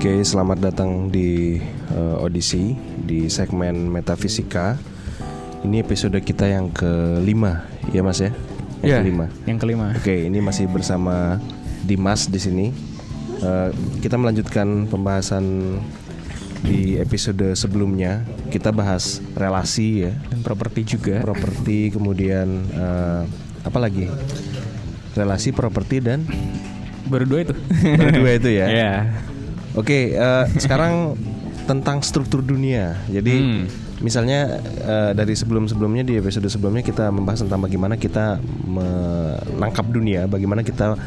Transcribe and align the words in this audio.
Oke, 0.00 0.24
selamat 0.24 0.64
datang 0.64 1.12
di 1.12 1.60
uh, 1.92 2.24
Odyssey 2.24 2.72
di 3.04 3.28
segmen 3.28 3.92
Metafisika. 3.92 4.80
Ini 5.60 5.84
episode 5.84 6.16
kita 6.24 6.48
yang 6.48 6.72
kelima, 6.72 7.68
ya 7.92 8.00
Mas 8.00 8.24
ya? 8.24 8.32
Yang 8.80 8.88
Iya, 8.88 8.98
kelima. 9.04 9.26
Yang 9.44 9.58
kelima. 9.60 9.86
Oke, 9.92 10.16
ini 10.24 10.40
masih 10.40 10.72
bersama 10.72 11.36
Dimas 11.84 12.32
di 12.32 12.40
sini. 12.40 12.72
Uh, 13.44 13.68
kita 14.00 14.16
melanjutkan 14.16 14.88
pembahasan 14.88 15.76
di 16.64 16.96
episode 16.96 17.52
sebelumnya. 17.52 18.24
Kita 18.48 18.72
bahas 18.72 19.20
relasi 19.36 20.08
ya, 20.08 20.16
Dan 20.32 20.40
properti 20.40 20.96
juga. 20.96 21.20
properti, 21.20 21.92
kemudian 21.92 22.48
uh, 22.72 23.28
apa 23.68 23.76
lagi? 23.76 24.08
Relasi, 25.12 25.52
properti 25.52 26.00
dan 26.00 26.24
Baru 27.04 27.28
dua 27.28 27.44
itu. 27.44 27.52
berdua 28.00 28.30
itu 28.40 28.48
ya. 28.48 28.64
Iya. 28.64 28.92
Oke, 29.78 30.18
eh, 30.18 30.44
sekarang 30.58 31.14
tentang 31.70 32.02
struktur 32.02 32.42
dunia. 32.42 32.98
Jadi 33.06 33.34
Hmm. 33.38 33.64
misalnya 34.02 34.58
eh, 34.82 35.10
dari 35.14 35.38
sebelum-sebelumnya 35.38 36.02
di 36.02 36.18
episode 36.18 36.50
sebelumnya 36.50 36.82
kita 36.82 37.12
membahas 37.14 37.46
tentang 37.46 37.62
bagaimana 37.62 37.94
kita 37.94 38.42
menangkap 38.66 39.86
dunia, 39.86 40.26
bagaimana 40.26 40.66
kita 40.66 40.98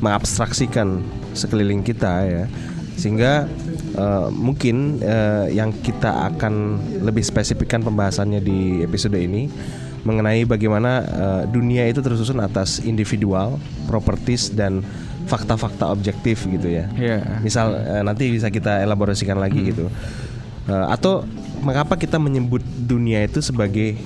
mengabstraksikan 0.00 1.04
sekeliling 1.36 1.84
kita 1.84 2.24
ya. 2.24 2.44
Sehingga 2.96 3.44
eh, 3.92 4.28
mungkin 4.32 5.04
eh, 5.04 5.52
yang 5.52 5.76
kita 5.84 6.32
akan 6.32 6.80
lebih 7.04 7.20
spesifikkan 7.20 7.84
pembahasannya 7.84 8.40
di 8.40 8.80
episode 8.80 9.20
ini 9.20 9.52
mengenai 10.06 10.48
bagaimana 10.48 11.04
eh, 11.04 11.42
dunia 11.52 11.84
itu 11.84 12.00
tersusun 12.00 12.40
atas 12.40 12.80
individual, 12.80 13.60
properties 13.84 14.48
dan 14.54 14.80
fakta-fakta 15.26 15.90
objektif 15.90 16.46
gitu 16.46 16.70
ya. 16.70 16.86
Iya. 16.94 17.42
Misal 17.42 17.74
eh, 17.74 18.02
nanti 18.02 18.30
bisa 18.30 18.48
kita 18.48 18.82
elaborasikan 18.82 19.36
lagi 19.36 19.74
gitu. 19.74 19.90
Eh, 20.66 20.86
atau 20.90 21.26
mengapa 21.62 21.98
kita 21.98 22.18
menyebut 22.18 22.62
dunia 22.62 23.26
itu 23.26 23.42
sebagai 23.42 23.98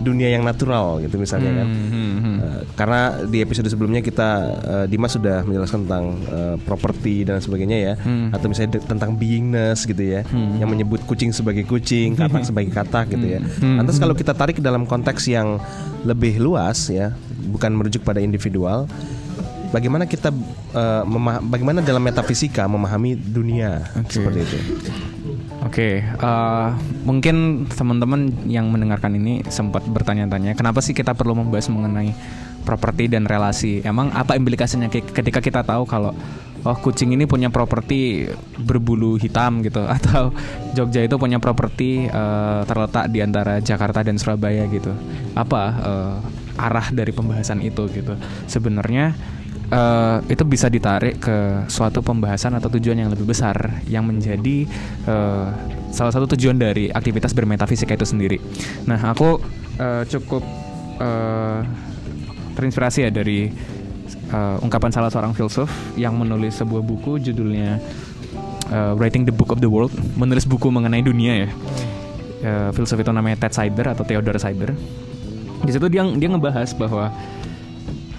dunia 0.00 0.32
yang 0.32 0.48
natural 0.48 0.96
gitu 1.04 1.20
misalnya 1.20 1.60
kan? 1.60 1.68
Hmm, 1.68 1.88
hmm, 1.92 2.12
hmm. 2.16 2.36
Eh, 2.40 2.60
karena 2.72 3.00
di 3.28 3.44
episode 3.44 3.68
sebelumnya 3.68 4.00
kita 4.00 4.28
eh, 4.64 4.86
Dimas 4.88 5.12
sudah 5.12 5.44
menjelaskan 5.44 5.84
tentang 5.84 6.04
eh, 6.24 6.56
properti 6.64 7.28
dan 7.28 7.36
sebagainya 7.44 7.78
ya, 7.78 7.94
Hmm. 8.00 8.32
atau 8.32 8.48
misalnya 8.48 8.80
tentang 8.80 9.12
beingness 9.12 9.84
gitu 9.84 10.00
ya, 10.00 10.24
yang 10.32 10.72
menyebut 10.72 11.04
kucing 11.04 11.36
sebagai 11.36 11.68
kucing, 11.68 12.16
katak 12.16 12.46
sebagai 12.48 12.72
katak 12.72 13.12
gitu 13.12 13.26
ya. 13.28 13.40
Hmm. 13.60 13.76
Lantas 13.76 14.00
kalau 14.00 14.16
kita 14.16 14.32
tarik 14.32 14.56
dalam 14.64 14.88
konteks 14.88 15.28
yang 15.28 15.60
lebih 16.08 16.40
luas 16.40 16.88
ya, 16.88 17.12
bukan 17.52 17.76
merujuk 17.76 18.00
pada 18.00 18.24
individual, 18.24 18.88
bagaimana 19.70 20.06
kita 20.06 20.34
memah- 21.06 21.42
bagaimana 21.42 21.80
dalam 21.80 22.02
metafisika 22.02 22.66
memahami 22.66 23.14
dunia 23.14 23.86
Oke. 23.98 24.18
seperti 24.18 24.38
itu. 24.42 24.58
Oke, 25.60 26.00
eh, 26.02 26.68
mungkin 27.04 27.68
teman-teman 27.68 28.48
yang 28.48 28.72
mendengarkan 28.72 29.12
ini 29.12 29.44
sempat 29.52 29.84
bertanya-tanya, 29.84 30.56
kenapa 30.56 30.80
sih 30.80 30.96
kita 30.96 31.12
perlu 31.12 31.36
membahas 31.36 31.68
mengenai 31.68 32.16
properti 32.64 33.12
dan 33.12 33.28
relasi? 33.28 33.84
Emang 33.84 34.08
apa 34.10 34.40
implikasinya 34.40 34.88
ke- 34.88 35.04
ketika 35.04 35.44
kita 35.44 35.60
tahu 35.60 35.84
kalau 35.84 36.16
oh 36.60 36.76
kucing 36.80 37.12
ini 37.12 37.24
punya 37.28 37.52
properti 37.52 38.28
berbulu 38.56 39.20
hitam 39.20 39.60
gitu, 39.60 39.84
atau 40.00 40.32
Jogja 40.72 41.04
itu 41.04 41.20
punya 41.20 41.36
properti 41.36 42.08
eh, 42.08 42.60
terletak 42.64 43.12
di 43.12 43.20
antara 43.20 43.60
Jakarta 43.60 44.00
dan 44.00 44.16
Surabaya 44.16 44.64
gitu? 44.64 44.96
Apa 45.36 45.62
eh, 45.76 46.14
arah 46.56 46.88
dari 46.88 47.12
pembahasan 47.12 47.60
itu 47.60 47.84
gitu? 47.92 48.16
Sebenarnya 48.48 49.12
eh, 49.70 50.18
itu 50.26 50.42
bisa 50.44 50.66
ditarik 50.66 51.22
ke 51.22 51.66
suatu 51.70 52.02
pembahasan 52.02 52.58
atau 52.58 52.68
tujuan 52.74 52.98
yang 53.06 53.10
lebih 53.10 53.24
besar 53.24 53.80
yang 53.86 54.04
menjadi 54.04 54.66
eh, 55.06 55.48
salah 55.90 56.12
satu 56.14 56.30
tujuan 56.36 56.58
dari 56.58 56.90
aktivitas 56.90 57.34
bermetafisika 57.34 57.94
itu 57.94 58.06
sendiri. 58.06 58.38
Nah, 58.86 59.00
aku 59.10 59.38
eh, 59.78 60.02
cukup 60.06 60.42
eh, 60.98 61.60
terinspirasi 62.58 63.06
ya 63.06 63.10
dari 63.10 63.50
eh, 64.30 64.56
ungkapan 64.62 64.90
salah 64.90 65.10
seorang 65.10 65.34
filsuf 65.34 65.70
yang 65.94 66.18
menulis 66.18 66.58
sebuah 66.58 66.82
buku 66.82 67.22
judulnya 67.22 67.78
eh, 68.70 68.92
Writing 68.98 69.26
the 69.26 69.34
Book 69.34 69.54
of 69.54 69.62
the 69.62 69.70
World, 69.70 69.94
menulis 70.18 70.46
buku 70.46 70.70
mengenai 70.70 71.02
dunia 71.02 71.46
ya. 71.46 71.50
Eh, 72.40 72.70
filsuf 72.72 72.96
itu 72.96 73.12
namanya 73.12 73.46
Ted 73.46 73.52
Sider 73.52 73.86
atau 73.92 74.02
Theodore 74.06 74.40
Sider. 74.40 74.72
Di 75.60 75.70
situ 75.76 75.86
dia 75.92 76.08
dia 76.08 76.28
ngebahas 76.32 76.72
bahwa 76.72 77.12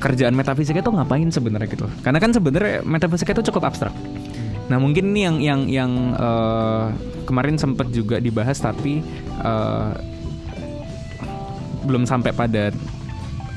kerjaan 0.02 0.34
metafisika 0.34 0.82
itu 0.82 0.92
ngapain 0.92 1.30
sebenarnya 1.30 1.70
gitu? 1.70 1.86
Karena 2.02 2.18
kan 2.18 2.34
sebenarnya 2.34 2.82
metafisika 2.82 3.38
itu 3.38 3.54
cukup 3.54 3.70
abstrak. 3.70 3.94
Nah 4.68 4.82
mungkin 4.82 5.14
ini 5.14 5.22
yang 5.30 5.38
yang 5.40 5.62
yang 5.70 5.92
eh, 6.18 6.86
kemarin 7.30 7.56
sempat 7.62 7.94
juga 7.94 8.18
dibahas 8.18 8.58
tapi 8.58 9.06
eh, 9.46 9.92
belum 11.86 12.10
sampai 12.10 12.34
pada 12.34 12.74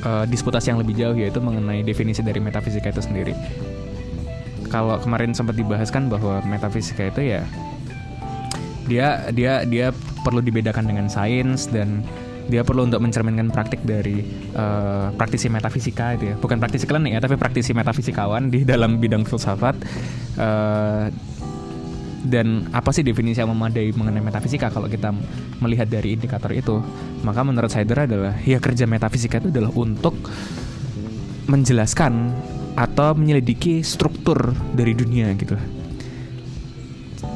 eh, 0.04 0.24
disputasi 0.28 0.76
yang 0.76 0.84
lebih 0.84 0.94
jauh 0.94 1.16
yaitu 1.16 1.40
mengenai 1.40 1.80
definisi 1.80 2.20
dari 2.20 2.38
metafisika 2.38 2.92
itu 2.92 3.00
sendiri. 3.00 3.32
Kalau 4.68 5.00
kemarin 5.00 5.32
sempat 5.32 5.56
dibahas 5.56 5.88
kan 5.88 6.12
bahwa 6.12 6.44
metafisika 6.44 7.08
itu 7.08 7.34
ya 7.34 7.42
dia 8.84 9.32
dia 9.32 9.64
dia 9.64 9.86
perlu 10.26 10.44
dibedakan 10.44 10.84
dengan 10.92 11.06
sains 11.08 11.70
dan 11.72 12.04
dia 12.44 12.60
perlu 12.60 12.84
untuk 12.84 13.00
mencerminkan 13.00 13.48
praktik 13.48 13.80
dari 13.84 14.20
eh, 14.52 15.06
praktisi 15.14 15.48
metafisika 15.48 16.16
itu 16.16 16.32
ya. 16.32 16.34
Bukan 16.36 16.60
praktisi 16.60 16.84
klinik 16.84 17.16
ya 17.16 17.20
tapi 17.20 17.40
praktisi 17.40 17.72
metafisikawan 17.72 18.52
di 18.52 18.66
dalam 18.66 19.00
bidang 19.00 19.24
filsafat 19.24 19.76
Eh, 20.34 21.06
dan 22.24 22.72
apa 22.72 22.88
sih 22.88 23.04
definisi 23.04 23.36
yang 23.36 23.52
memadai 23.52 23.92
mengenai 23.92 24.24
metafisika 24.24 24.72
kalau 24.72 24.88
kita 24.88 25.12
melihat 25.60 25.84
dari 25.86 26.16
indikator 26.16 26.56
itu? 26.56 26.80
Maka 27.20 27.44
menurut 27.44 27.68
Sider 27.68 28.08
adalah 28.08 28.40
ya 28.42 28.56
kerja 28.58 28.88
metafisika 28.88 29.44
itu 29.44 29.52
adalah 29.52 29.68
untuk 29.76 30.16
menjelaskan 31.44 32.32
atau 32.74 33.12
menyelidiki 33.12 33.84
struktur 33.84 34.56
dari 34.72 34.96
dunia 34.96 35.30
gitu 35.36 35.54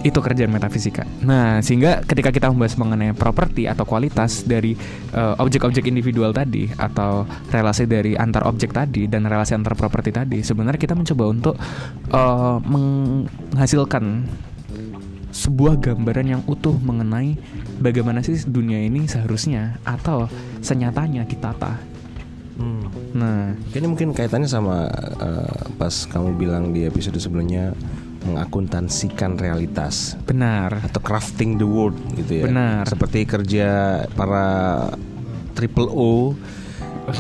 itu 0.06 0.18
kerjaan 0.22 0.50
metafisika. 0.52 1.02
Nah, 1.26 1.58
sehingga 1.58 2.06
ketika 2.06 2.30
kita 2.30 2.46
membahas 2.52 2.78
mengenai 2.78 3.10
properti 3.14 3.66
atau 3.66 3.82
kualitas 3.82 4.46
dari 4.46 4.78
eh, 5.14 5.34
objek-objek 5.42 5.86
individual 5.90 6.30
tadi 6.30 6.70
atau 6.78 7.26
relasi 7.50 7.88
dari 7.90 8.14
antar 8.14 8.46
objek 8.46 8.70
tadi 8.70 9.10
dan 9.10 9.26
relasi 9.26 9.58
antar 9.58 9.74
properti 9.74 10.14
tadi, 10.14 10.38
sebenarnya 10.42 10.78
kita 10.78 10.94
mencoba 10.94 11.24
untuk 11.26 11.54
eh, 12.14 12.56
menghasilkan 12.62 14.04
sebuah 15.28 15.78
gambaran 15.78 16.26
yang 16.38 16.42
utuh 16.48 16.74
mengenai 16.80 17.36
bagaimana 17.78 18.24
sih 18.24 18.42
dunia 18.48 18.80
ini 18.80 19.06
seharusnya 19.06 19.76
atau 19.84 20.26
senyatanya 20.64 21.28
ditata. 21.28 21.78
Hmm. 22.58 22.90
Nah, 23.14 23.54
Ini 23.70 23.86
mungkin 23.86 24.10
kaitannya 24.10 24.50
sama 24.50 24.90
eh, 25.22 25.62
pas 25.78 25.94
kamu 26.10 26.34
bilang 26.34 26.74
di 26.74 26.86
episode 26.86 27.18
sebelumnya 27.22 27.70
mengakuntansikan 28.26 29.38
realitas 29.38 30.18
benar. 30.26 30.82
atau 30.82 30.98
crafting 30.98 31.54
the 31.56 31.66
world 31.66 31.96
gitu 32.18 32.42
ya. 32.42 32.44
Benar. 32.50 32.82
Seperti 32.90 33.24
kerja 33.28 33.68
para 34.12 34.46
triple 35.54 35.90
O 35.90 36.34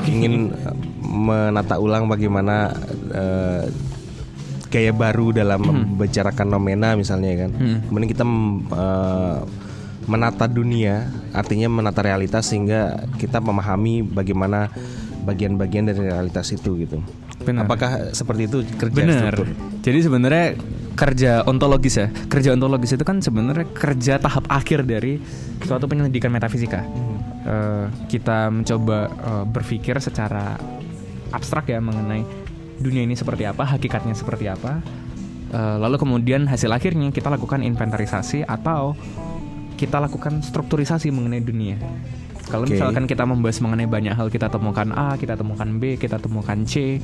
ingin 0.06 0.52
eh, 0.52 0.74
menata 1.02 1.80
ulang 1.80 2.10
bagaimana 2.10 2.74
eh, 3.14 3.64
gaya 4.68 4.92
baru 4.92 5.32
dalam 5.32 5.64
membicarakan 5.64 6.48
nomena 6.50 6.92
misalnya 6.98 7.46
kan. 7.46 7.50
Hmm. 7.56 7.78
Kemudian 7.88 8.10
kita 8.10 8.24
eh, 8.74 9.38
menata 10.08 10.48
dunia, 10.48 11.08
artinya 11.36 11.68
menata 11.68 12.00
realitas 12.00 12.48
sehingga 12.48 13.06
kita 13.20 13.44
memahami 13.44 14.00
bagaimana 14.00 14.72
bagian-bagian 15.28 15.92
dari 15.92 16.08
realitas 16.08 16.48
itu 16.48 16.80
gitu. 16.80 17.04
Benar. 17.44 17.68
Apakah 17.68 17.90
seperti 18.16 18.48
itu 18.48 18.64
kerja 18.80 19.04
Benar. 19.04 19.36
struktur? 19.36 19.48
Jadi 19.84 19.98
sebenarnya 20.00 20.46
kerja 20.98 21.46
ontologis 21.46 21.94
ya. 21.94 22.10
Kerja 22.26 22.58
ontologis 22.58 22.98
itu 22.98 23.06
kan 23.06 23.22
sebenarnya 23.22 23.70
kerja 23.70 24.18
tahap 24.18 24.50
akhir 24.50 24.82
dari 24.82 25.22
suatu 25.62 25.86
penyelidikan 25.86 26.34
metafisika. 26.34 26.82
Eh, 27.46 27.86
kita 28.10 28.50
mencoba 28.50 29.06
eh, 29.06 29.44
berpikir 29.46 29.94
secara 30.02 30.58
abstrak 31.30 31.70
ya 31.70 31.78
mengenai 31.78 32.26
dunia 32.82 33.06
ini 33.06 33.14
seperti 33.14 33.46
apa, 33.46 33.62
hakikatnya 33.62 34.18
seperti 34.18 34.50
apa. 34.50 34.82
Eh, 35.54 35.76
lalu 35.78 36.02
kemudian 36.02 36.50
hasil 36.50 36.74
akhirnya 36.74 37.14
kita 37.14 37.30
lakukan 37.30 37.62
inventarisasi 37.62 38.42
atau 38.42 38.98
kita 39.78 40.02
lakukan 40.02 40.42
strukturisasi 40.42 41.14
mengenai 41.14 41.38
dunia. 41.38 41.78
Kalau 42.48 42.64
Oke. 42.66 42.74
misalkan 42.74 43.06
kita 43.06 43.22
membahas 43.22 43.60
mengenai 43.62 43.86
banyak 43.86 44.16
hal, 44.16 44.32
kita 44.32 44.50
temukan 44.50 44.88
A, 44.96 45.14
kita 45.14 45.38
temukan 45.38 45.68
B, 45.78 45.94
kita 45.94 46.18
temukan 46.18 46.58
C. 46.66 46.98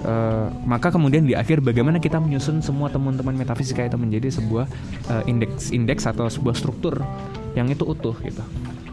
Eh, 0.00 0.46
maka 0.64 0.88
kemudian 0.88 1.28
di 1.28 1.36
akhir 1.36 1.60
bagaimana 1.60 2.00
kita 2.00 2.16
menyusun 2.16 2.64
semua 2.64 2.88
temuan-temuan 2.88 3.36
metafisika 3.36 3.84
itu 3.84 4.00
menjadi 4.00 4.32
sebuah 4.32 4.64
eh, 5.12 5.28
indeks 5.28 5.76
indeks 5.76 6.08
atau 6.08 6.24
sebuah 6.24 6.56
struktur 6.56 7.04
yang 7.52 7.68
itu 7.68 7.84
utuh 7.84 8.16
gitu. 8.24 8.40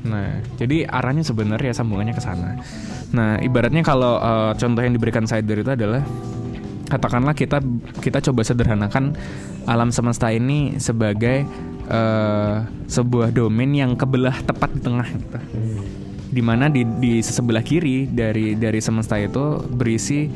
Nah, 0.04 0.44
jadi 0.60 0.84
arahnya 0.84 1.24
sebenarnya 1.24 1.72
sambungannya 1.72 2.12
ke 2.12 2.20
sana. 2.20 2.60
Nah, 3.16 3.40
ibaratnya 3.40 3.88
kalau 3.88 4.20
eh, 4.20 4.52
contoh 4.60 4.84
yang 4.84 4.92
diberikan 5.00 5.24
Sider 5.24 5.64
itu 5.64 5.72
adalah 5.72 6.04
katakanlah 6.92 7.36
kita 7.36 7.64
kita 8.04 8.20
coba 8.28 8.44
sederhanakan 8.44 9.16
alam 9.68 9.92
semesta 9.92 10.32
ini 10.32 10.80
sebagai 10.80 11.44
uh, 11.92 12.64
sebuah 12.88 13.36
domain 13.36 13.68
yang 13.76 13.92
kebelah 14.00 14.40
tepat 14.48 14.72
di 14.72 14.80
tengah 14.80 15.04
gitu. 15.04 15.40
Di 16.32 16.40
mana 16.40 16.72
di 16.72 16.88
di 16.88 17.20
sebelah 17.20 17.60
kiri 17.60 18.08
dari 18.08 18.56
dari 18.56 18.80
semesta 18.80 19.20
itu 19.20 19.60
berisi 19.68 20.32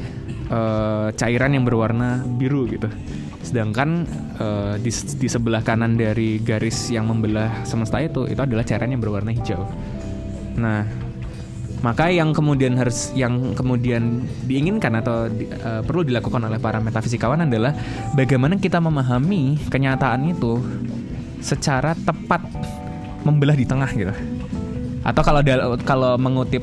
uh, 0.51 1.07
cairan 1.15 1.56
yang 1.56 1.63
berwarna 1.63 2.21
biru 2.21 2.68
gitu. 2.68 2.92
Sedangkan 3.42 4.06
uh, 4.38 4.75
di, 4.77 4.92
di 4.92 5.27
sebelah 5.31 5.63
kanan 5.65 5.98
dari 5.98 6.38
garis 6.44 6.92
yang 6.92 7.09
membelah 7.09 7.63
semesta 7.63 7.98
itu 8.03 8.27
itu 8.27 8.38
adalah 8.38 8.68
cairan 8.68 8.92
yang 8.92 9.01
berwarna 9.01 9.31
hijau. 9.33 9.65
Nah, 10.59 10.86
maka 11.81 12.13
yang 12.13 12.30
kemudian 12.36 12.77
harus 12.77 13.09
yang 13.18 13.57
kemudian 13.57 14.27
diinginkan 14.45 15.01
atau 15.01 15.25
di, 15.31 15.50
uh, 15.50 15.81
perlu 15.81 16.06
dilakukan 16.06 16.45
oleh 16.45 16.62
para 16.62 16.77
metafisikawan 16.77 17.50
adalah 17.50 17.74
bagaimana 18.13 18.59
kita 18.62 18.77
memahami 18.77 19.57
kenyataan 19.71 20.30
itu 20.30 20.62
secara 21.42 21.98
tepat 21.98 22.45
membelah 23.25 23.57
di 23.57 23.65
tengah 23.65 23.89
gitu. 23.98 24.13
Atau 25.01 25.25
kalau 25.25 25.42
kalau 25.81 26.13
mengutip 26.21 26.62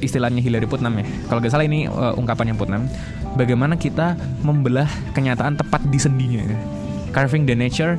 istilahnya 0.00 0.40
Hillary 0.40 0.68
Putnam 0.68 1.00
ya. 1.00 1.06
Kalau 1.28 1.38
gak 1.40 1.52
salah 1.52 1.66
ini 1.66 1.88
uh, 1.88 2.14
ungkapannya 2.16 2.54
Putnam, 2.56 2.88
bagaimana 3.34 3.76
kita 3.76 4.16
membelah 4.42 4.88
kenyataan 5.12 5.56
tepat 5.56 5.84
di 5.88 5.98
sendinya 6.00 6.42
gitu. 6.44 6.64
Carving 7.12 7.48
the 7.48 7.56
nature 7.56 7.96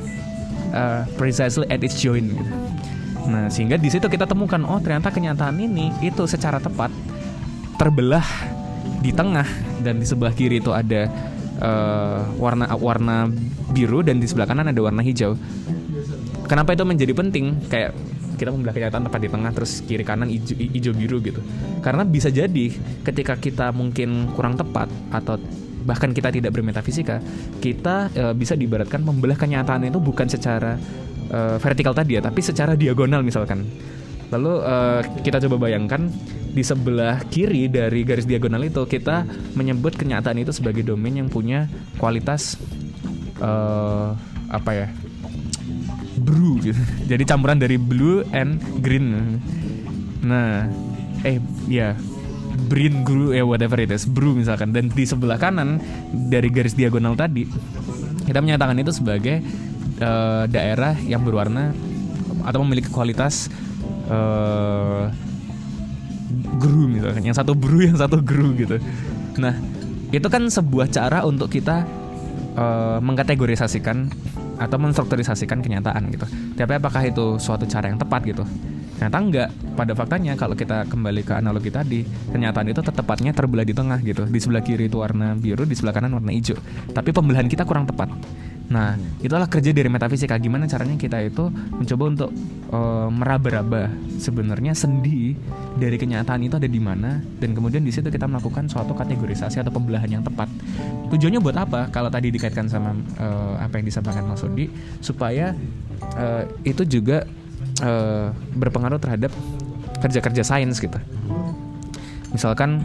uh, 0.72 1.02
precisely 1.18 1.66
at 1.70 1.82
its 1.82 1.98
joint 1.98 2.30
gitu. 2.30 2.44
Nah, 3.28 3.52
sehingga 3.52 3.76
di 3.76 3.92
situ 3.92 4.08
kita 4.08 4.24
temukan 4.24 4.62
oh 4.64 4.80
ternyata 4.80 5.12
kenyataan 5.12 5.60
ini 5.60 5.92
itu 6.00 6.24
secara 6.24 6.56
tepat 6.56 6.88
terbelah 7.76 8.24
di 8.98 9.12
tengah 9.14 9.46
dan 9.84 10.00
di 10.02 10.06
sebelah 10.08 10.32
kiri 10.34 10.58
itu 10.58 10.72
ada 10.74 11.06
uh, 11.62 12.24
warna 12.40 12.72
warna 12.74 13.30
biru 13.70 14.00
dan 14.02 14.18
di 14.18 14.26
sebelah 14.26 14.48
kanan 14.48 14.72
ada 14.72 14.80
warna 14.80 15.04
hijau. 15.04 15.36
Kenapa 16.48 16.72
itu 16.72 16.82
menjadi 16.88 17.12
penting? 17.12 17.68
Kayak 17.68 17.92
kita 18.38 18.54
membelah 18.54 18.72
kenyataan 18.72 19.10
tepat 19.10 19.20
di 19.20 19.28
tengah 19.28 19.50
terus 19.50 19.82
kiri 19.82 20.06
kanan 20.06 20.30
hijau, 20.30 20.54
hijau 20.54 20.92
biru 20.94 21.18
gitu. 21.20 21.42
Karena 21.82 22.06
bisa 22.06 22.30
jadi 22.30 22.70
ketika 23.02 23.34
kita 23.34 23.74
mungkin 23.74 24.30
kurang 24.38 24.54
tepat 24.54 24.86
atau 25.10 25.36
bahkan 25.82 26.14
kita 26.14 26.30
tidak 26.30 26.54
bermetafisika, 26.54 27.18
kita 27.58 28.12
e, 28.12 28.24
bisa 28.36 28.52
diibaratkan 28.54 29.00
membelah 29.00 29.34
kenyataan 29.34 29.88
itu 29.88 29.96
bukan 29.96 30.28
secara 30.28 30.76
uh, 31.32 31.56
vertikal 31.60 31.92
tadi 31.92 32.16
ya, 32.18 32.22
tapi 32.24 32.40
secara 32.40 32.74
diagonal 32.74 33.20
misalkan. 33.24 33.64
Lalu 34.28 34.60
uh, 34.60 35.00
kita 35.24 35.40
coba 35.48 35.68
bayangkan 35.68 36.12
di 36.52 36.60
sebelah 36.60 37.24
kiri 37.32 37.68
dari 37.72 38.04
garis 38.04 38.28
diagonal 38.28 38.60
itu 38.60 38.84
kita 38.84 39.24
menyebut 39.56 39.96
kenyataan 39.96 40.36
itu 40.36 40.52
sebagai 40.52 40.84
domain 40.84 41.16
yang 41.16 41.32
punya 41.32 41.64
kualitas 41.96 42.60
uh, 43.40 44.12
apa 44.52 44.70
ya? 44.84 44.86
Blue 46.28 46.60
gitu. 46.60 46.76
Jadi 47.08 47.24
campuran 47.24 47.56
dari 47.56 47.80
blue 47.80 48.20
and 48.36 48.60
green. 48.84 49.40
Nah, 50.20 50.68
eh 51.24 51.40
ya 51.64 51.96
green 52.68 53.00
blue 53.00 53.32
ya 53.32 53.48
whatever 53.48 53.80
it 53.80 53.88
is, 53.88 54.04
blue 54.04 54.36
misalkan. 54.36 54.76
Dan 54.76 54.92
di 54.92 55.08
sebelah 55.08 55.40
kanan 55.40 55.80
dari 56.28 56.52
garis 56.52 56.76
diagonal 56.76 57.16
tadi 57.16 57.48
kita 58.28 58.44
menyatakan 58.44 58.76
itu 58.76 58.92
sebagai 58.92 59.40
uh, 60.04 60.44
daerah 60.44 60.92
yang 61.08 61.24
berwarna 61.24 61.72
atau 62.44 62.60
memiliki 62.60 62.92
kualitas 62.92 63.48
uh, 64.12 65.08
gru 66.60 66.92
misalkan. 66.92 67.24
Yang 67.24 67.40
satu 67.40 67.56
bru 67.56 67.80
yang 67.80 67.96
satu 67.96 68.20
gru 68.20 68.52
gitu. 68.52 68.76
Nah 69.40 69.56
itu 70.12 70.28
kan 70.28 70.44
sebuah 70.48 70.92
cara 70.92 71.24
untuk 71.24 71.48
kita 71.52 71.88
uh, 72.56 73.00
mengkategorisasikan 73.00 74.12
atau 74.58 74.76
menstrukturisasikan 74.76 75.62
kenyataan 75.62 76.10
gitu 76.10 76.26
tapi 76.58 76.72
apakah 76.76 77.06
itu 77.06 77.38
suatu 77.38 77.64
cara 77.64 77.88
yang 77.88 77.98
tepat 77.98 78.20
gitu 78.26 78.44
Ternyata 78.98 79.18
enggak. 79.22 79.50
Pada 79.78 79.94
faktanya 79.94 80.34
kalau 80.34 80.58
kita 80.58 80.82
kembali 80.90 81.22
ke 81.22 81.38
analogi 81.38 81.70
tadi, 81.70 82.02
kenyataan 82.34 82.66
itu 82.66 82.82
tepatnya 82.82 83.30
terbelah 83.30 83.62
di 83.62 83.70
tengah 83.70 84.02
gitu. 84.02 84.26
Di 84.26 84.42
sebelah 84.42 84.58
kiri 84.58 84.90
itu 84.90 84.98
warna 84.98 85.38
biru, 85.38 85.62
di 85.62 85.78
sebelah 85.78 85.94
kanan 85.94 86.18
warna 86.18 86.34
hijau. 86.34 86.58
Tapi 86.90 87.14
pembelahan 87.14 87.46
kita 87.46 87.62
kurang 87.62 87.86
tepat. 87.86 88.10
Nah, 88.74 88.98
itulah 89.22 89.46
kerja 89.46 89.70
dari 89.70 89.86
metafisika. 89.86 90.34
Gimana 90.42 90.66
caranya 90.66 90.98
kita 90.98 91.22
itu 91.22 91.46
mencoba 91.46 92.04
untuk 92.10 92.30
uh, 92.72 93.08
meraba-raba 93.08 93.92
sebenarnya 94.20 94.72
sendi 94.76 95.36
dari 95.78 95.96
kenyataan 95.96 96.44
itu 96.44 96.56
ada 96.58 96.68
di 96.68 96.80
mana 96.80 97.20
dan 97.40 97.54
kemudian 97.54 97.84
di 97.84 97.92
situ 97.92 98.08
kita 98.08 98.28
melakukan 98.28 98.68
suatu 98.68 98.92
kategorisasi 98.92 99.60
atau 99.60 99.72
pembelahan 99.72 100.20
yang 100.20 100.24
tepat. 100.24 100.48
Tujuannya 101.08 101.40
buat 101.40 101.56
apa? 101.56 101.80
Kalau 101.88 102.12
tadi 102.12 102.28
dikaitkan 102.28 102.68
sama 102.68 102.92
uh, 103.20 103.56
apa 103.60 103.80
yang 103.80 103.86
disampaikan 103.88 104.28
Mas 104.28 104.40
Sudi 104.40 104.68
supaya 105.00 105.56
uh, 106.18 106.44
itu 106.64 106.84
juga 106.84 107.24
uh, 107.84 108.30
berpengaruh 108.56 109.00
terhadap 109.00 109.32
kerja-kerja 109.98 110.42
sains 110.44 110.78
gitu. 110.78 110.98
Misalkan 112.28 112.84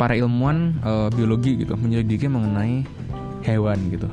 para 0.00 0.16
ilmuwan 0.16 0.80
uh, 0.80 1.08
biologi 1.12 1.60
gitu 1.60 1.76
menyelidiki 1.76 2.24
mengenai 2.24 2.88
hewan 3.44 3.76
gitu 3.92 4.08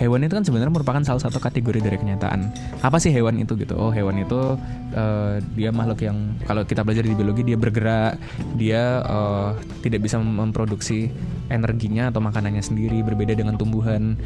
hewan 0.00 0.24
itu 0.24 0.32
kan 0.32 0.44
sebenarnya 0.48 0.72
merupakan 0.72 1.04
salah 1.04 1.20
satu 1.20 1.36
kategori 1.36 1.84
dari 1.84 2.00
kenyataan. 2.00 2.48
Apa 2.80 2.96
sih 2.96 3.12
hewan 3.12 3.36
itu 3.36 3.52
gitu? 3.60 3.76
Oh, 3.76 3.92
hewan 3.92 4.16
itu 4.24 4.56
uh, 4.96 5.36
dia 5.52 5.68
makhluk 5.68 6.00
yang 6.00 6.32
kalau 6.48 6.64
kita 6.64 6.80
belajar 6.80 7.04
di 7.04 7.12
biologi 7.12 7.44
dia 7.44 7.60
bergerak, 7.60 8.16
dia 8.56 9.04
uh, 9.04 9.52
tidak 9.84 10.08
bisa 10.08 10.16
memproduksi 10.16 11.12
energinya 11.52 12.08
atau 12.08 12.24
makanannya 12.24 12.64
sendiri, 12.64 13.04
berbeda 13.04 13.36
dengan 13.36 13.60
tumbuhan. 13.60 14.16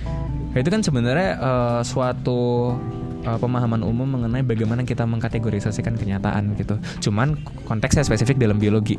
Nah, 0.55 0.59
itu 0.63 0.71
kan 0.71 0.87
sebenarnya 0.87 1.43
uh, 1.43 1.81
suatu 1.83 2.79
uh, 3.27 3.39
pemahaman 3.43 3.83
umum 3.83 4.07
mengenai 4.07 4.47
bagaimana 4.47 4.87
kita 4.87 5.03
mengkategorisasikan 5.03 5.99
kenyataan 5.99 6.55
gitu. 6.55 6.79
Cuman 7.11 7.35
konteksnya 7.67 8.07
spesifik 8.07 8.39
dalam 8.39 8.63
biologi. 8.63 8.95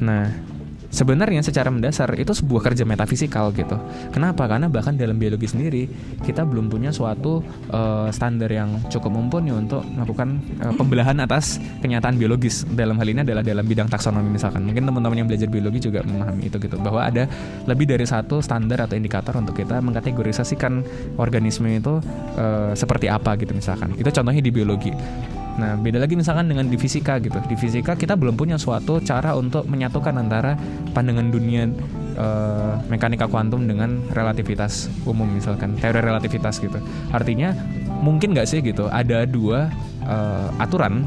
Nah, 0.00 0.56
sebenarnya 0.88 1.44
secara 1.44 1.68
mendasar 1.68 2.16
itu 2.16 2.32
sebuah 2.32 2.72
kerja 2.72 2.84
metafisikal 2.88 3.52
gitu. 3.52 3.76
Kenapa? 4.12 4.48
Karena 4.48 4.66
bahkan 4.72 4.96
dalam 4.96 5.20
biologi 5.20 5.48
sendiri 5.48 5.84
kita 6.24 6.44
belum 6.48 6.72
punya 6.72 6.90
suatu 6.92 7.44
uh, 7.72 8.08
standar 8.08 8.48
yang 8.48 8.80
cukup 8.88 9.12
mumpuni 9.12 9.52
untuk 9.52 9.84
melakukan 9.84 10.40
uh, 10.64 10.74
pembelahan 10.74 11.16
atas 11.20 11.60
kenyataan 11.84 12.16
biologis. 12.16 12.64
Dalam 12.68 12.96
hal 12.96 13.08
ini 13.08 13.20
adalah 13.24 13.44
dalam 13.44 13.64
bidang 13.64 13.88
taksonomi 13.88 14.32
misalkan. 14.32 14.64
Mungkin 14.64 14.88
teman-teman 14.88 15.16
yang 15.24 15.28
belajar 15.28 15.48
biologi 15.48 15.78
juga 15.88 16.00
memahami 16.04 16.48
itu 16.48 16.56
gitu 16.56 16.76
bahwa 16.80 17.04
ada 17.04 17.28
lebih 17.68 17.88
dari 17.88 18.08
satu 18.08 18.40
standar 18.40 18.88
atau 18.88 18.96
indikator 18.96 19.36
untuk 19.36 19.56
kita 19.56 19.80
mengkategorisasikan 19.84 20.84
organisme 21.20 21.68
itu 21.68 22.00
uh, 22.36 22.72
seperti 22.72 23.12
apa 23.12 23.36
gitu 23.36 23.52
misalkan. 23.52 23.92
Itu 23.96 24.08
contohnya 24.08 24.40
di 24.40 24.52
biologi. 24.52 24.92
Nah, 25.58 25.74
beda 25.74 25.98
lagi 25.98 26.14
misalkan 26.14 26.46
dengan 26.46 26.70
di 26.70 26.78
fisika 26.78 27.18
gitu. 27.18 27.34
Di 27.50 27.58
fisika 27.58 27.98
kita 27.98 28.14
belum 28.14 28.38
punya 28.38 28.54
suatu 28.54 29.02
cara 29.02 29.34
untuk 29.34 29.66
menyatukan 29.66 30.14
antara 30.14 30.54
pandangan 30.94 31.34
dunia 31.34 31.66
uh, 32.14 32.78
mekanika 32.86 33.26
kuantum 33.26 33.66
dengan 33.66 34.06
relativitas 34.14 34.86
umum 35.02 35.26
misalkan 35.26 35.74
teori 35.82 35.98
relativitas 35.98 36.62
gitu. 36.62 36.78
Artinya 37.10 37.52
mungkin 37.98 38.38
nggak 38.38 38.46
sih 38.46 38.62
gitu 38.62 38.86
ada 38.86 39.26
dua 39.26 39.66
uh, 40.06 40.48
aturan 40.62 41.02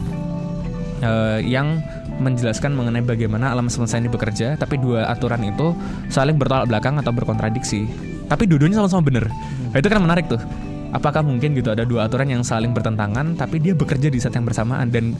uh, 0.99 1.39
yang 1.39 1.79
menjelaskan 2.19 2.75
mengenai 2.75 3.01
bagaimana 3.01 3.55
alam 3.55 3.71
semesta 3.71 3.97
ini 3.97 4.11
bekerja, 4.11 4.59
tapi 4.59 4.77
dua 4.77 5.09
aturan 5.09 5.41
itu 5.47 5.73
saling 6.11 6.35
bertolak 6.35 6.67
belakang 6.67 6.99
atau 6.99 7.09
berkontradiksi. 7.15 7.87
Tapi 8.27 8.45
dua-duanya 8.51 8.83
sama-sama 8.83 9.01
benar. 9.07 9.25
Nah, 9.71 9.77
itu 9.79 9.87
kan 9.87 10.03
menarik 10.03 10.27
tuh 10.27 10.43
apakah 10.91 11.23
mungkin 11.25 11.55
gitu 11.55 11.71
ada 11.71 11.87
dua 11.87 12.07
aturan 12.07 12.29
yang 12.29 12.43
saling 12.43 12.75
bertentangan 12.75 13.35
tapi 13.39 13.59
dia 13.63 13.73
bekerja 13.75 14.11
di 14.11 14.19
saat 14.19 14.35
yang 14.35 14.45
bersamaan? 14.45 14.91
Dan 14.91 15.15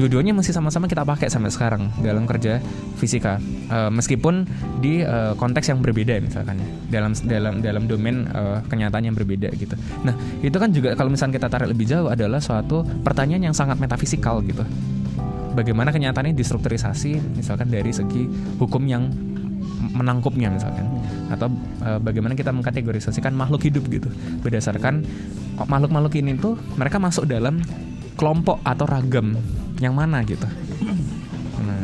dua-duanya 0.00 0.32
masih 0.32 0.56
sama-sama 0.56 0.88
kita 0.88 1.04
pakai 1.04 1.28
sampai 1.28 1.52
sekarang 1.52 1.92
dalam 2.00 2.24
kerja 2.24 2.56
fisika. 2.96 3.36
Uh, 3.68 3.92
meskipun 3.92 4.48
di 4.80 5.04
uh, 5.04 5.36
konteks 5.36 5.68
yang 5.68 5.84
berbeda 5.84 6.16
misalkan 6.24 6.56
ya. 6.56 6.68
Dalam 7.00 7.12
dalam 7.28 7.54
dalam 7.60 7.82
domain 7.84 8.24
uh, 8.32 8.64
kenyataan 8.64 9.12
yang 9.12 9.16
berbeda 9.16 9.52
gitu. 9.60 9.76
Nah 10.04 10.16
itu 10.40 10.56
kan 10.56 10.72
juga 10.72 10.96
kalau 10.96 11.12
misalnya 11.12 11.36
kita 11.36 11.48
tarik 11.52 11.68
lebih 11.72 11.84
jauh 11.84 12.08
adalah 12.08 12.40
suatu 12.40 12.80
pertanyaan 13.04 13.52
yang 13.52 13.56
sangat 13.56 13.76
metafisikal 13.76 14.40
gitu. 14.40 14.64
Bagaimana 15.50 15.90
kenyataannya 15.90 16.32
distrukturisasi 16.32 17.36
misalkan 17.36 17.68
dari 17.68 17.90
segi 17.90 18.24
hukum 18.56 18.86
yang 18.86 19.10
menangkupnya 19.94 20.50
misalkan. 20.50 20.86
Atau 21.30 21.50
e, 21.82 21.98
bagaimana 22.02 22.34
kita 22.38 22.54
mengkategorisasikan 22.54 23.34
makhluk 23.34 23.66
hidup 23.66 23.86
gitu. 23.90 24.08
Berdasarkan 24.42 25.02
makhluk-makhluk 25.66 26.14
ini 26.18 26.38
tuh 26.38 26.56
mereka 26.78 26.96
masuk 27.02 27.26
dalam 27.28 27.60
kelompok 28.14 28.60
atau 28.62 28.84
ragam 28.86 29.36
yang 29.80 29.96
mana 29.96 30.22
gitu. 30.24 30.46
Nah 31.60 31.82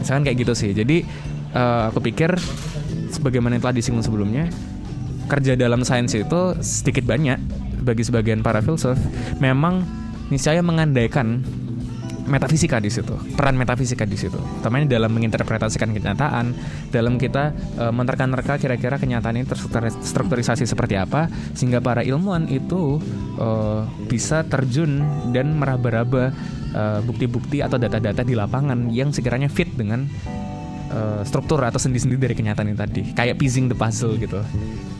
misalkan 0.00 0.22
kayak 0.26 0.38
gitu 0.46 0.52
sih. 0.56 0.70
Jadi 0.72 1.04
e, 1.52 1.62
aku 1.88 2.00
pikir 2.00 2.34
sebagaimana 3.12 3.58
yang 3.58 3.62
telah 3.68 3.76
disinggung 3.76 4.04
sebelumnya 4.04 4.48
kerja 5.30 5.56
dalam 5.56 5.86
sains 5.86 6.12
itu 6.12 6.40
sedikit 6.60 7.06
banyak 7.06 7.38
bagi 7.82 8.02
sebagian 8.06 8.40
para 8.40 8.62
filsuf. 8.62 8.96
Memang 9.42 9.84
niscaya 10.30 10.64
mengandaikan 10.64 11.44
metafisika 12.22 12.78
di 12.78 12.86
situ, 12.86 13.14
peran 13.34 13.58
metafisika 13.58 14.06
di 14.06 14.14
situ. 14.14 14.38
Utamanya 14.62 14.94
dalam 14.94 15.10
menginterpretasikan 15.10 15.90
kenyataan, 15.90 16.54
dalam 16.94 17.18
kita 17.18 17.50
uh, 17.78 17.90
menerka-nerka 17.90 18.62
kira-kira 18.62 18.96
kenyataan 18.98 19.42
ini 19.42 19.46
terstrukturisasi 19.48 20.62
seperti 20.62 20.94
apa, 20.94 21.26
sehingga 21.52 21.82
para 21.82 22.06
ilmuwan 22.06 22.46
itu 22.46 23.02
uh, 23.38 23.82
bisa 24.06 24.46
terjun 24.46 25.02
dan 25.34 25.58
meraba-raba 25.58 26.34
bukti-bukti 27.04 27.60
uh, 27.60 27.68
atau 27.68 27.76
data-data 27.76 28.24
di 28.24 28.32
lapangan 28.32 28.88
yang 28.88 29.12
sekiranya 29.12 29.52
fit 29.52 29.68
dengan 29.76 30.08
uh, 30.92 31.20
struktur 31.20 31.60
atau 31.60 31.76
sendi-sendi 31.76 32.16
dari 32.16 32.32
kenyataan 32.32 32.68
ini 32.72 32.78
tadi 32.78 33.02
kayak 33.12 33.36
piecing 33.36 33.68
the 33.68 33.76
puzzle 33.76 34.16
gitu. 34.16 34.40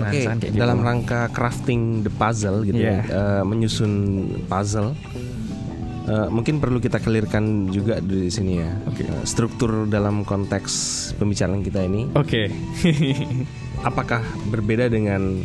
Nah, 0.00 0.10
Oke, 0.10 0.26
okay, 0.26 0.52
gitu. 0.52 0.60
dalam 0.60 0.84
rangka 0.84 1.32
crafting 1.32 2.04
the 2.04 2.12
puzzle 2.12 2.60
gitu 2.66 2.76
yeah. 2.76 3.04
ya, 3.06 3.40
uh, 3.40 3.42
menyusun 3.44 3.92
puzzle. 4.52 4.92
Uh, 6.02 6.26
mungkin 6.34 6.58
perlu 6.58 6.82
kita 6.82 6.98
kelirkan 6.98 7.70
juga 7.70 8.02
di 8.02 8.26
sini 8.26 8.58
ya. 8.58 8.70
Okay. 8.90 9.06
Uh, 9.06 9.22
struktur 9.22 9.86
dalam 9.86 10.26
konteks 10.26 10.72
pembicaraan 11.14 11.62
kita 11.62 11.86
ini. 11.86 12.10
Oke. 12.18 12.50
Okay. 12.50 13.14
apakah 13.88 14.22
berbeda 14.50 14.90
dengan 14.90 15.38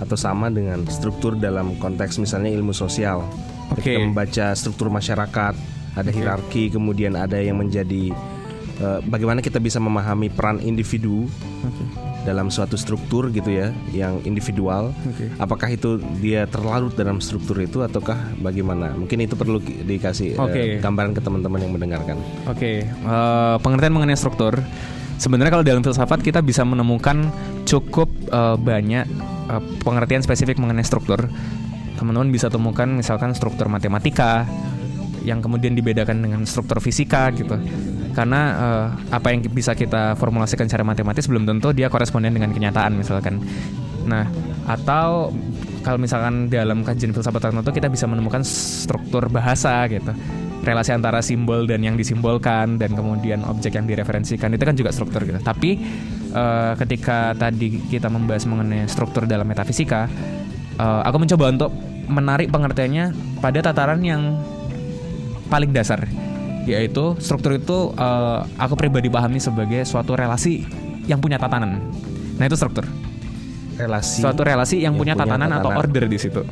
atau 0.00 0.16
sama 0.16 0.48
dengan 0.48 0.88
struktur 0.88 1.36
dalam 1.36 1.76
konteks 1.76 2.16
misalnya 2.16 2.48
ilmu 2.48 2.72
sosial? 2.72 3.28
Okay. 3.76 3.96
Kita 3.96 4.08
membaca 4.08 4.46
struktur 4.56 4.88
masyarakat, 4.88 5.54
ada 5.96 6.08
okay. 6.08 6.16
hierarki, 6.16 6.62
kemudian 6.72 7.12
ada 7.20 7.36
yang 7.36 7.60
menjadi 7.60 8.08
uh, 8.80 9.00
bagaimana 9.04 9.44
kita 9.44 9.60
bisa 9.60 9.76
memahami 9.78 10.32
peran 10.32 10.64
individu 10.64 11.28
okay. 11.60 11.83
Dalam 12.24 12.48
suatu 12.48 12.74
struktur 12.74 13.28
gitu 13.30 13.52
ya 13.52 13.70
yang 13.92 14.18
individual 14.24 14.90
okay. 15.04 15.28
apakah 15.36 15.68
itu 15.76 16.00
dia 16.18 16.48
terlarut 16.48 16.96
dalam 16.96 17.20
struktur 17.20 17.60
itu 17.60 17.84
ataukah 17.84 18.16
bagaimana 18.40 18.96
mungkin 18.96 19.22
itu 19.22 19.36
perlu 19.36 19.60
dikasih 19.60 20.40
okay. 20.40 20.80
uh, 20.80 20.82
gambaran 20.82 21.12
ke 21.12 21.20
teman-teman 21.20 21.60
yang 21.60 21.72
mendengarkan 21.76 22.16
oke 22.48 22.56
okay. 22.56 22.88
uh, 23.04 23.54
eh, 23.54 23.56
pengertian 23.60 23.92
mengenai 23.94 24.16
struktur 24.16 24.56
sebenarnya 25.20 25.52
kalau 25.60 25.64
dalam 25.64 25.84
filsafat 25.84 26.24
kita 26.24 26.40
bisa 26.40 26.64
menemukan 26.64 27.28
cukup 27.68 28.08
uh, 28.32 28.56
banyak 28.56 29.04
uh, 29.52 29.62
pengertian 29.84 30.24
spesifik 30.24 30.56
mengenai 30.56 30.82
struktur 30.82 31.28
teman-teman 32.00 32.32
bisa 32.32 32.50
temukan 32.50 32.88
misalkan 32.90 33.36
struktur 33.36 33.70
matematika 33.70 34.48
yang 35.24 35.40
kemudian 35.40 35.72
dibedakan 35.72 36.20
dengan 36.20 36.44
struktur 36.44 36.80
fisika 36.84 37.32
gitu 37.32 37.56
karena 38.14 38.40
uh, 38.54 38.86
apa 39.10 39.34
yang 39.34 39.42
bisa 39.50 39.74
kita 39.74 40.14
formulasikan 40.14 40.70
secara 40.70 40.86
matematis 40.86 41.26
belum 41.26 41.44
tentu 41.44 41.74
dia 41.74 41.90
koresponden 41.90 42.30
dengan 42.30 42.54
kenyataan 42.54 42.94
misalkan. 42.94 43.42
Nah, 44.06 44.30
atau 44.70 45.34
kalau 45.84 45.98
misalkan 46.00 46.48
dalam 46.48 46.80
kajian 46.86 47.12
filsafat 47.12 47.50
tertentu 47.50 47.70
kita 47.74 47.92
bisa 47.92 48.08
menemukan 48.08 48.40
struktur 48.46 49.28
bahasa 49.28 49.84
gitu 49.90 50.14
relasi 50.64 50.96
antara 50.96 51.20
simbol 51.20 51.68
dan 51.68 51.84
yang 51.84 51.94
disimbolkan 51.94 52.80
dan 52.80 52.96
kemudian 52.96 53.44
objek 53.44 53.76
yang 53.76 53.84
direferensikan 53.84 54.48
itu 54.56 54.64
kan 54.64 54.74
juga 54.74 54.90
struktur 54.90 55.28
gitu. 55.28 55.36
Tapi 55.38 55.76
uh, 56.32 56.72
ketika 56.80 57.36
tadi 57.36 57.84
kita 57.92 58.08
membahas 58.08 58.48
mengenai 58.48 58.88
struktur 58.88 59.28
dalam 59.28 59.44
metafisika, 59.44 60.08
uh, 60.80 61.04
aku 61.04 61.20
mencoba 61.20 61.52
untuk 61.52 61.70
menarik 62.08 62.48
pengertiannya 62.48 63.12
pada 63.44 63.60
tataran 63.60 64.00
yang 64.00 64.40
paling 65.52 65.70
dasar 65.76 66.08
yaitu 66.64 67.16
struktur 67.20 67.56
itu 67.56 67.92
uh, 67.96 68.44
aku 68.56 68.74
pribadi 68.76 69.12
pahami 69.12 69.40
sebagai 69.40 69.84
suatu 69.84 70.16
relasi 70.16 70.64
yang 71.04 71.20
punya 71.20 71.36
tatanan. 71.36 71.80
Nah 72.40 72.44
itu 72.44 72.56
struktur. 72.56 72.88
Relasi. 73.74 74.22
Suatu 74.22 74.46
relasi 74.46 74.80
yang, 74.80 74.94
yang 74.94 74.94
punya, 74.96 75.14
punya 75.18 75.24
tatanan, 75.26 75.48
tatanan 75.50 75.64
atau 75.64 75.70
order 75.76 76.04
di 76.08 76.18
situ. 76.18 76.42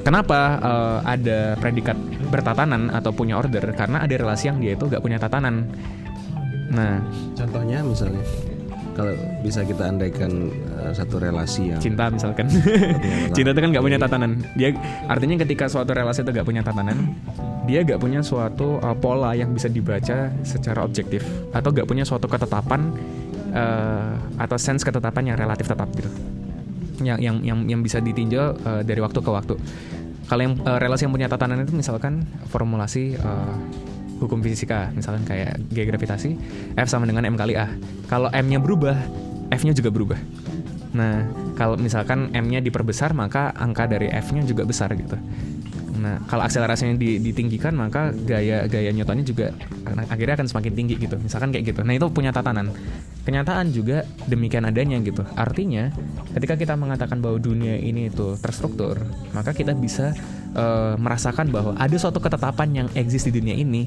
Kenapa 0.00 0.40
uh, 0.58 0.98
ada 1.04 1.60
predikat 1.60 1.94
bertatanan 2.32 2.88
atau 2.88 3.12
punya 3.12 3.36
order? 3.36 3.62
Karena 3.76 4.00
ada 4.00 4.14
relasi 4.16 4.48
yang 4.48 4.58
dia 4.58 4.72
itu 4.72 4.88
gak 4.88 5.04
punya 5.04 5.20
tatanan. 5.20 5.68
Nah, 6.72 7.04
contohnya 7.36 7.84
misalnya 7.84 8.22
kalau 9.00 9.16
bisa 9.40 9.64
kita 9.64 9.88
andaikan 9.88 10.52
uh, 10.76 10.92
satu 10.92 11.16
relasi 11.16 11.72
yang 11.72 11.80
cinta 11.80 12.12
misalkan. 12.12 12.52
Cinta 13.36 13.50
itu 13.56 13.60
kan 13.64 13.68
nggak 13.72 13.84
punya 13.84 13.96
tatanan. 13.96 14.44
Dia 14.52 14.76
artinya 15.08 15.40
ketika 15.40 15.72
suatu 15.72 15.96
relasi 15.96 16.20
itu 16.20 16.30
nggak 16.36 16.44
punya 16.44 16.60
tatanan 16.60 17.16
dia 17.70 17.86
nggak 17.86 18.00
punya 18.02 18.20
suatu 18.24 18.82
uh, 18.82 18.96
pola 18.98 19.36
yang 19.36 19.54
bisa 19.54 19.70
dibaca 19.70 20.32
secara 20.42 20.82
objektif 20.82 21.22
atau 21.54 21.70
nggak 21.70 21.86
punya 21.86 22.02
suatu 22.02 22.26
ketetapan 22.26 22.90
uh, 23.54 24.18
atau 24.42 24.56
sense 24.58 24.82
ketetapan 24.82 25.32
yang 25.32 25.36
relatif 25.38 25.70
tetap 25.70 25.86
gitu. 25.94 26.10
Yang 27.00 27.18
yang 27.22 27.36
yang, 27.46 27.58
yang 27.70 27.80
bisa 27.80 28.02
ditinjau 28.02 28.58
uh, 28.66 28.82
dari 28.82 28.98
waktu 28.98 29.22
ke 29.22 29.30
waktu. 29.30 29.54
Kalau 30.26 30.42
yang 30.42 30.54
uh, 30.66 30.78
relasi 30.82 31.06
yang 31.06 31.14
punya 31.14 31.30
tatanan 31.30 31.62
itu 31.62 31.74
misalkan 31.74 32.26
formulasi 32.50 33.18
uh, 33.18 33.54
hukum 34.20 34.44
fisika 34.44 34.92
misalkan 34.92 35.24
kayak 35.24 35.56
G 35.72 35.88
gravitasi 35.88 36.30
F 36.76 36.88
sama 36.92 37.08
dengan 37.08 37.24
M 37.24 37.34
kali 37.34 37.56
A. 37.56 37.72
Kalau 38.06 38.28
M-nya 38.30 38.60
berubah 38.60 38.96
F-nya 39.50 39.74
juga 39.74 39.90
berubah. 39.90 40.20
Nah 40.94 41.26
kalau 41.58 41.74
misalkan 41.80 42.30
M-nya 42.30 42.62
diperbesar 42.62 43.16
maka 43.16 43.50
angka 43.56 43.90
dari 43.90 44.12
F-nya 44.12 44.46
juga 44.46 44.62
besar 44.68 44.94
gitu 44.94 45.16
Nah, 45.98 46.22
kalau 46.30 46.46
akselerasinya 46.46 46.94
ditinggikan 46.96 47.74
maka 47.74 48.14
gaya 48.14 48.68
gaya 48.70 48.94
Newtonnya 48.94 49.26
juga 49.26 49.50
akhirnya 49.88 50.38
akan 50.38 50.46
semakin 50.46 50.72
tinggi 50.76 50.94
gitu. 51.00 51.16
Misalkan 51.18 51.50
kayak 51.50 51.74
gitu. 51.74 51.80
Nah, 51.82 51.94
itu 51.98 52.06
punya 52.12 52.30
tatanan. 52.30 52.70
Kenyataan 53.26 53.74
juga 53.74 54.06
demikian 54.30 54.64
adanya 54.64 54.96
gitu. 55.02 55.26
Artinya, 55.36 55.92
ketika 56.32 56.56
kita 56.56 56.74
mengatakan 56.78 57.20
bahwa 57.20 57.36
dunia 57.36 57.76
ini 57.76 58.08
itu 58.08 58.38
terstruktur, 58.40 58.96
maka 59.36 59.52
kita 59.52 59.76
bisa 59.76 60.16
uh, 60.56 60.96
merasakan 60.96 61.52
bahwa 61.52 61.76
ada 61.76 61.96
suatu 62.00 62.16
ketetapan 62.22 62.84
yang 62.84 62.88
eksis 62.96 63.28
di 63.28 63.32
dunia 63.36 63.52
ini. 63.52 63.84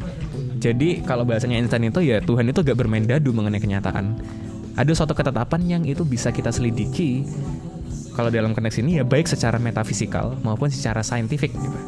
Jadi, 0.61 1.01
kalau 1.03 1.25
bahasanya 1.25 1.59
Einstein 1.59 1.89
itu 1.89 1.99
ya 2.05 2.21
Tuhan 2.23 2.45
itu 2.47 2.61
gak 2.61 2.77
bermain 2.77 3.03
dadu 3.03 3.33
mengenai 3.33 3.59
kenyataan. 3.59 4.15
Ada 4.73 4.91
suatu 4.95 5.13
ketetapan 5.17 5.61
yang 5.65 5.83
itu 5.85 6.01
bisa 6.01 6.33
kita 6.33 6.49
selidiki 6.49 7.25
kalau 8.13 8.29
dalam 8.29 8.53
konteks 8.53 8.79
ini 8.79 9.01
ya 9.01 9.03
baik 9.05 9.25
secara 9.25 9.57
metafisikal 9.57 10.37
maupun 10.45 10.69
secara 10.69 11.01
saintifik 11.01 11.53
gitu. 11.53 11.79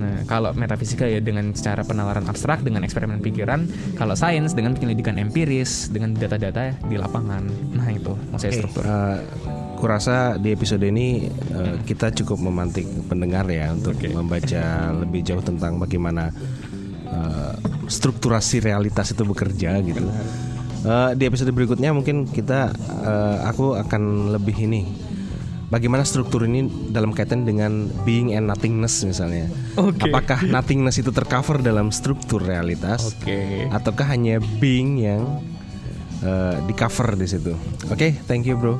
Nah, 0.00 0.24
kalau 0.24 0.56
metafisika 0.56 1.04
ya 1.04 1.20
dengan 1.20 1.52
cara 1.52 1.84
penalaran 1.84 2.24
abstrak, 2.24 2.64
dengan 2.64 2.80
eksperimen 2.88 3.20
pikiran. 3.20 3.68
Kalau 4.00 4.16
sains 4.16 4.56
dengan 4.56 4.72
penyelidikan 4.72 5.20
empiris, 5.20 5.92
dengan 5.92 6.16
data-data 6.16 6.72
di 6.88 6.96
lapangan. 6.96 7.44
Nah 7.76 7.88
itu 7.92 8.16
maksudnya 8.32 8.48
okay. 8.48 8.60
struktur. 8.64 8.82
Uh, 8.88 9.20
kurasa 9.76 10.40
di 10.40 10.56
episode 10.56 10.84
ini 10.88 11.28
uh, 11.52 11.76
kita 11.84 12.16
cukup 12.16 12.40
memantik 12.40 12.88
pendengar 13.12 13.44
ya 13.52 13.76
untuk 13.76 13.92
okay. 14.00 14.08
membaca 14.08 14.64
lebih 15.04 15.20
jauh 15.20 15.44
tentang 15.44 15.76
bagaimana 15.76 16.32
uh, 17.12 17.52
strukturasi 17.84 18.64
realitas 18.64 19.12
itu 19.12 19.22
bekerja 19.28 19.84
gitu. 19.84 20.00
Uh, 20.80 21.12
di 21.12 21.28
episode 21.28 21.52
berikutnya 21.52 21.92
mungkin 21.92 22.24
kita 22.24 22.72
uh, 23.04 23.44
aku 23.44 23.76
akan 23.76 24.32
lebih 24.32 24.64
ini 24.64 25.09
bagaimana 25.70 26.02
struktur 26.02 26.44
ini 26.44 26.66
dalam 26.90 27.14
kaitan 27.14 27.46
dengan 27.46 27.88
being 28.02 28.34
and 28.34 28.50
nothingness 28.50 29.06
misalnya. 29.06 29.48
Okay. 29.78 30.10
Apakah 30.10 30.44
nothingness 30.44 30.98
itu 30.98 31.14
tercover 31.14 31.62
dalam 31.62 31.94
struktur 31.94 32.42
realitas? 32.42 33.14
Okay. 33.22 33.70
Ataukah 33.70 34.10
hanya 34.10 34.42
being 34.58 34.98
yang 35.00 35.40
uh, 36.26 36.58
di 36.66 36.74
cover 36.74 37.14
di 37.14 37.26
situ? 37.30 37.54
Oke, 37.88 37.94
okay, 37.94 38.10
thank 38.26 38.44
you 38.44 38.58
bro. 38.58 38.76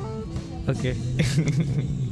Oke. 0.67 0.93
Okay. 0.93 0.93